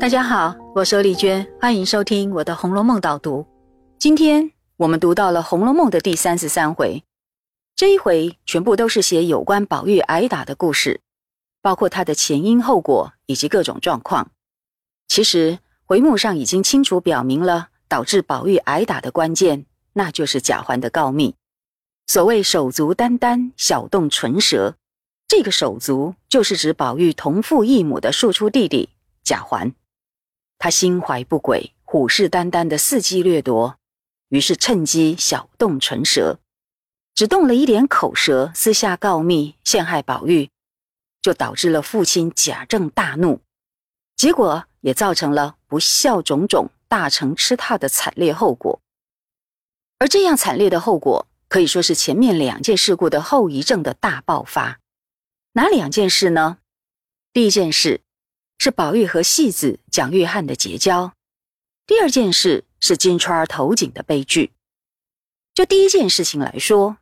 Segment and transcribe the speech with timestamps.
[0.00, 3.46] 大家好，我是丽娟，欢迎收听我的《红楼梦》导读。
[3.98, 7.04] 今天我们读到了《红楼梦》的第三十三回，
[7.76, 11.02] 这一回全部都是写有关宝玉挨打的故事，
[11.60, 14.30] 包括他的前因后果以及各种状况。
[15.06, 21.34] 其实回目上已经清楚表明了导致宝玉挨打的关键，那就是贾环的告密。
[22.06, 24.76] 所谓手足眈眈，小动唇舌，
[25.28, 28.88] 这个手足就是指宝玉同父异母的庶出弟弟
[29.22, 29.74] 贾环。
[30.60, 33.78] 他心怀不轨，虎视眈眈的伺机掠夺，
[34.28, 36.38] 于是趁机小动唇舌，
[37.14, 40.50] 只动了一点口舌，私下告密陷害宝玉，
[41.22, 43.40] 就导致了父亲贾政大怒，
[44.16, 48.82] 结果也造成了不孝种种大成吃踏的惨烈后果。
[49.98, 54.80] 而这样惨烈的后果，可以说是前面两件事故的后遗症的大爆发。
[55.52, 56.58] 哪两件事呢？
[57.32, 58.02] 第一件事。
[58.62, 61.14] 是宝玉和戏子蒋玉菡的结交。
[61.86, 64.52] 第二件事是金钏儿投井的悲剧。
[65.54, 66.98] 就第一件事情来说，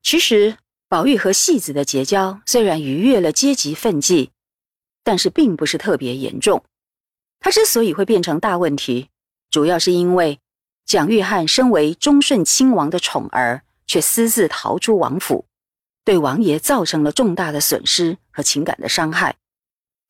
[0.00, 4.30] 其实宝玉和戏子的结交虽然逾越了阶级分际，
[5.02, 6.62] 但是并不是特别严重。
[7.40, 9.08] 他之所以会变成大问题，
[9.50, 10.38] 主要是因为
[10.84, 15.46] 蒋玉菡身为忠顺亲王的宠儿，却私自逃出王府，
[16.04, 19.34] 对王爷造成了重大的损失和情感的伤害。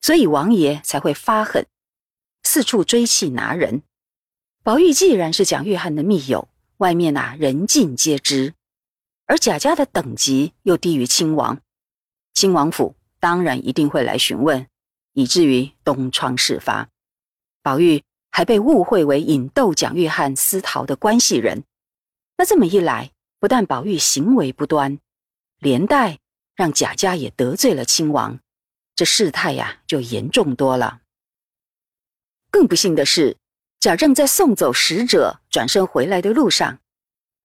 [0.01, 1.65] 所以王爷才会发狠，
[2.43, 3.83] 四处追气拿人。
[4.63, 8.53] 宝玉既然是蒋玉菡的密友，外面呐人尽皆知，
[9.25, 11.59] 而贾家的等级又低于亲王，
[12.33, 14.67] 亲王府当然一定会来询问，
[15.13, 16.89] 以至于东窗事发。
[17.61, 21.63] 宝玉还被误会为引逗蒋玉菡私逃的关系人，
[22.37, 24.99] 那这么一来，不但宝玉行为不端，
[25.59, 26.19] 连带
[26.55, 28.39] 让贾家也得罪了亲王。
[28.97, 31.01] 这事态呀，就严重多了。
[32.49, 33.37] 更不幸的是，
[33.79, 36.79] 贾政在送走使者、转身回来的路上，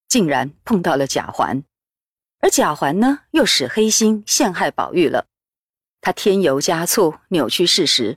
[0.08, 1.62] 竟然碰到了贾环，
[2.38, 5.26] 而贾环呢，又使黑心陷害宝玉了。
[6.00, 8.16] 他添油加醋，扭曲事实，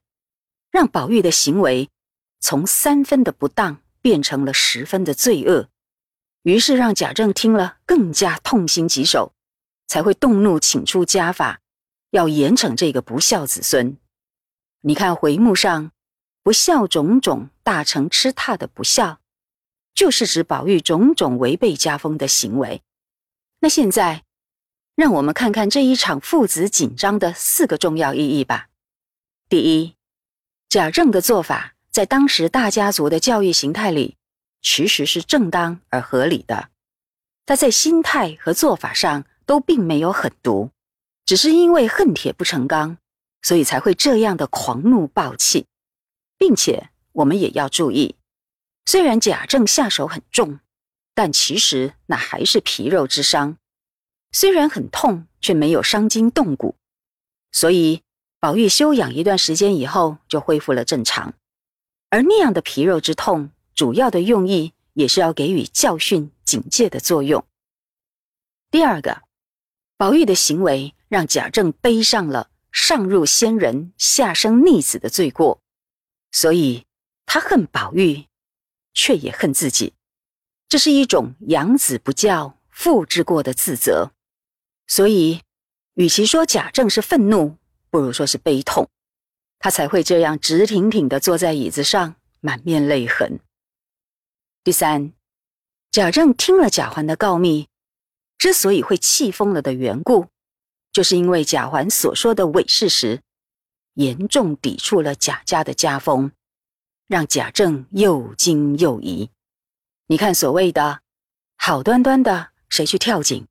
[0.71, 1.89] 让宝玉的行为
[2.39, 5.67] 从三分的不当变成了十分的罪恶。
[6.43, 9.33] 于是让贾政听了更加痛心疾首，
[9.87, 11.59] 才会动怒，请出家法。
[12.15, 13.97] 要严惩这个不孝子孙。
[14.81, 15.91] 你看回目上
[16.41, 19.19] “不孝种种，大成吃踏”的不孝，
[19.93, 22.81] 就是指宝玉种种违背家风的行为。
[23.59, 24.23] 那现在，
[24.95, 28.69] 让我们看看这一场父子紧张的四个重要意义吧。
[29.49, 29.95] 第一，
[30.69, 34.15] 贾政的做法在当时大家族的教育形态里，
[34.61, 36.69] 其实是正当而合理的。
[37.45, 40.71] 他在心态和做法上都并没有狠毒。
[41.25, 42.97] 只是因为恨铁不成钢，
[43.41, 45.65] 所以才会这样的狂怒暴气，
[46.37, 48.15] 并且我们也要注意，
[48.85, 50.59] 虽然贾政下手很重，
[51.15, 53.57] 但其实那还是皮肉之伤，
[54.31, 56.75] 虽然很痛，却没有伤筋动骨，
[57.51, 58.03] 所以
[58.39, 61.33] 宝玉休养一段时间以后就恢复了正常，
[62.09, 67.43] 而那样的皮肉之痛，主要的用意也是要给予教训警戒的作用。
[68.69, 69.23] 第二个，
[69.97, 70.94] 宝玉的行为。
[71.07, 75.61] 让贾政背上了上入仙人、下生逆子的罪过，
[76.31, 76.85] 所以
[77.25, 78.25] 他恨宝玉，
[78.93, 79.93] 却也恨自己。
[80.67, 84.11] 这是一种养子不教、父之过的自责。
[84.87, 85.41] 所以，
[85.93, 87.57] 与其说贾政是愤怒，
[87.89, 88.89] 不如说是悲痛，
[89.59, 93.39] 他才会这样直挺挺的坐在椅子上，满面泪痕。
[94.63, 95.13] 第三，
[95.91, 97.67] 贾政听了贾环的告密，
[98.37, 100.27] 之所以会气疯了的缘故。
[100.95, 103.21] 就是因为贾环所说的伪事实，
[103.95, 106.31] 严重抵触了贾家的家风，
[107.05, 109.29] 让贾政又惊又疑。
[110.07, 111.01] 你看，所谓的
[111.57, 113.45] 好端端的谁去跳井，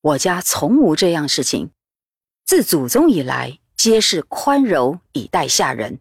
[0.00, 1.70] 我家从无这样事情。
[2.44, 6.00] 自祖宗以来，皆是宽柔以待下人。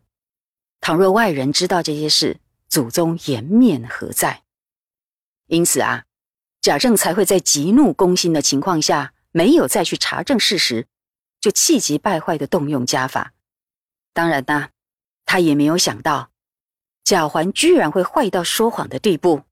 [0.81, 4.41] 倘若外人知道这些事，祖宗颜面何在？
[5.45, 6.05] 因此啊，
[6.59, 9.13] 贾政才会在极怒攻心的情况下。
[9.31, 10.87] 没有再去查证事实，
[11.39, 13.33] 就气急败坏的动用家法。
[14.13, 14.69] 当然呐，
[15.25, 16.31] 他也没有想到
[17.03, 19.43] 贾环居然会坏到说谎的地步，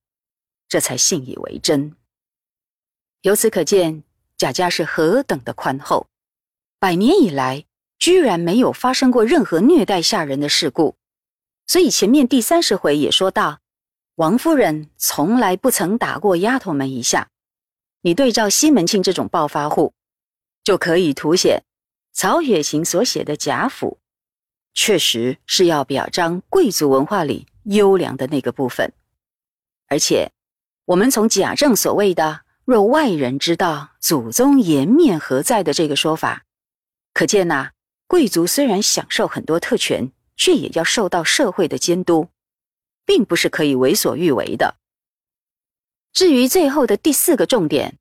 [0.68, 1.95] 这才信以为真。
[3.21, 4.03] 由此可见，
[4.38, 6.07] 贾家是何等的宽厚，
[6.79, 7.65] 百年以来
[8.00, 10.95] 居然没有发生过任何虐待下人的事故。
[11.65, 13.59] 所以前面第三十回也说到，
[14.15, 17.29] 王夫人从来不曾打过丫头们一下。
[18.07, 19.94] 你对照西门庆这种暴发户，
[20.63, 21.65] 就可以凸显
[22.13, 24.00] 曹雪芹所写的贾府，
[24.74, 28.94] 确实是要表彰贵族文化里优良的那个部分。
[29.89, 30.31] 而且，
[30.86, 36.45] 我们从贾政所谓的“若外人知道祖宗颜面何在”的这个说法，
[37.13, 37.71] 可见呐，
[38.07, 42.30] 贵族虽然享受很多特权，却也要受到社会的监督，
[43.06, 44.77] 并不是可以为所欲为的。
[46.17, 47.99] 至于最后的第四个重点，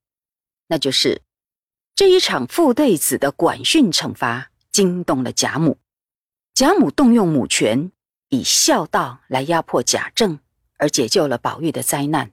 [0.69, 1.21] 那就是
[1.95, 5.77] 这一场父对子的管训惩罚惊动了贾母。
[6.55, 7.93] 贾母动用母权，
[8.31, 10.39] 以孝道来压迫贾政，
[10.79, 12.33] 而解救了宝玉的灾难。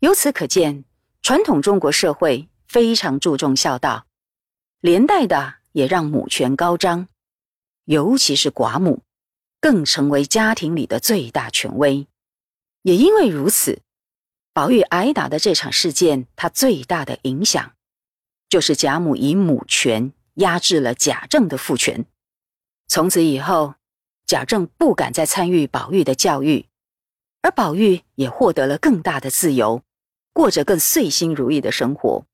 [0.00, 0.84] 由此可见，
[1.22, 4.04] 传统中国社会非常注重孝道，
[4.80, 7.08] 连带的也让母权高涨，
[7.86, 9.02] 尤其是寡母，
[9.62, 12.06] 更成为家庭里的最大权威。
[12.82, 13.80] 也因为如此，
[14.52, 17.72] 宝玉挨打的这场事件，它最大的影响，
[18.48, 22.04] 就是贾母以母权压制了贾政的父权。
[22.88, 23.76] 从此以后，
[24.26, 26.66] 贾政不敢再参与宝玉的教育，
[27.42, 29.82] 而宝玉也获得了更大的自由，
[30.32, 32.26] 过着更遂心如意的生活。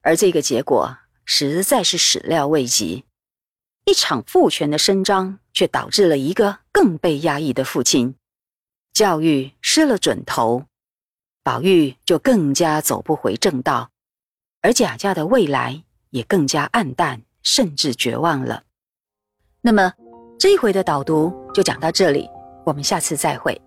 [0.00, 0.96] 而这个结果
[1.26, 3.04] 实在是始料未及，
[3.84, 8.14] 一场父权的伸张，却导致了一个更被压抑的父亲，
[8.94, 10.64] 教育失了准头，
[11.44, 13.90] 宝玉就更加走不回正道，
[14.60, 18.62] 而贾家的未来也更加暗淡，甚至绝望了。
[19.60, 19.92] 那么，
[20.38, 22.28] 这一回的导读就讲到这里，
[22.64, 23.60] 我们下次再会。